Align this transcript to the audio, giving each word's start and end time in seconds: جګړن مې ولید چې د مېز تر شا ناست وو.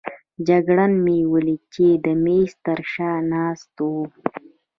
جګړن 0.47 0.91
مې 1.05 1.17
ولید 1.33 1.61
چې 1.73 1.85
د 2.05 2.07
مېز 2.23 2.51
تر 2.65 2.79
شا 2.91 3.11
ناست 3.31 3.73
وو. 3.91 4.01